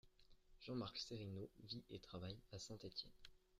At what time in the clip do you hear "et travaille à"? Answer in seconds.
1.91-2.57